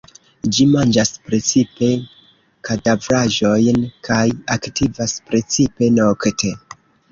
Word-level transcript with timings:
Ĝi 0.55 0.63
manĝas 0.69 1.11
precipe 1.27 1.89
kadavraĵojn 2.69 3.79
kaj 4.09 4.19
aktivas 4.57 5.17
precipe 5.31 5.95
nokte. 6.03 6.55